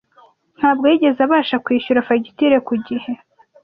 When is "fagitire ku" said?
2.07-2.73